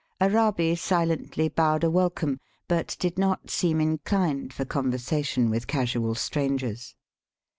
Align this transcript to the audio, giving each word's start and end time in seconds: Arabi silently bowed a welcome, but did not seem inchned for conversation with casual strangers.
Arabi 0.19 0.73
silently 0.75 1.47
bowed 1.47 1.83
a 1.83 1.89
welcome, 1.91 2.39
but 2.67 2.95
did 2.99 3.19
not 3.19 3.51
seem 3.51 3.77
inchned 3.77 4.51
for 4.51 4.65
conversation 4.65 5.47
with 5.51 5.67
casual 5.67 6.15
strangers. 6.15 6.95